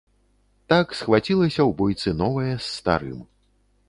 [0.71, 3.21] Так схвацілася ў бойцы новае з старым.